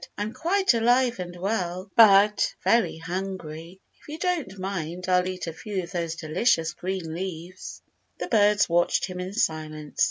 "I'm 0.17 0.33
quite 0.33 0.73
alive 0.73 1.19
and 1.19 1.35
well, 1.35 1.91
but 1.95 2.55
very 2.63 2.97
hungry. 2.97 3.79
If 4.01 4.07
you 4.07 4.17
don't 4.17 4.57
mind 4.57 5.05
I'll 5.07 5.27
eat 5.27 5.45
a 5.45 5.53
few 5.53 5.83
of 5.83 5.91
these 5.91 6.15
delicious 6.15 6.73
green 6.73 7.13
leaves." 7.13 7.83
The 8.17 8.27
birds 8.27 8.67
watched 8.67 9.05
him 9.05 9.19
in 9.19 9.33
silence. 9.33 9.99